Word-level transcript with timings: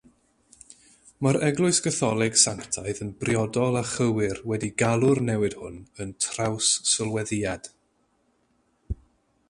Mae'r 1.25 1.37
Eglwys 1.47 1.81
Gatholig 1.87 2.39
sanctaidd 2.43 3.01
yn 3.05 3.11
briodol 3.23 3.77
a 3.83 3.85
chywir 3.91 4.41
wedi 4.53 4.71
galw'r 4.83 5.23
newid 5.27 5.57
hwn 5.61 5.77
yn 6.07 6.15
traws-sylweddiad. 6.27 7.71